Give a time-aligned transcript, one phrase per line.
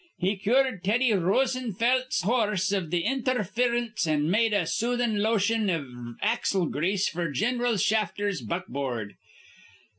[0.17, 6.65] He cured Teddy Rosenfelt's hor rse iv intherference an' made a soothin' lotion iv axle
[6.65, 9.13] grease f'r Gin'ral Shafter's buckboard.